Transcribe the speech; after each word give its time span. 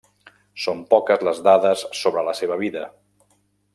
Són 0.61 0.79
poques 0.93 1.25
les 1.27 1.41
dades 1.49 1.85
sobre 2.01 2.25
la 2.31 2.35
seva 2.41 2.59
vida. 2.63 2.87